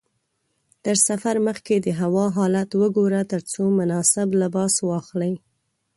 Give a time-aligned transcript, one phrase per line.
[0.85, 5.33] تر سفر مخکې د هوا حالت وګوره ترڅو مناسب لباس واخلې.